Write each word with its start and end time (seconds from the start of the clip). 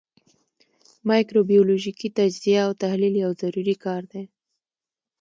مایکروبیولوژیکي 1.09 2.09
تجزیه 2.17 2.59
او 2.67 2.71
تحلیل 2.83 3.13
یو 3.23 3.31
ضروري 3.41 3.75
کار 3.83 4.01
دی. 4.11 4.23